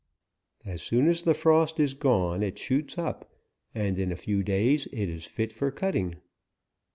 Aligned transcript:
As 0.65 0.81
soon 0.81 1.07
as 1.07 1.21
the 1.21 1.35
frost 1.35 1.79
is 1.79 1.93
gone, 1.93 2.41
it 2.41 2.57
shoots 2.57 2.97
up, 2.97 3.31
and 3.75 3.99
in 3.99 4.11
a 4.11 4.15
few 4.15 4.41
days 4.41 4.87
is 4.87 5.27
fit 5.27 5.51
for 5.53 5.69
cutting. 5.69 6.15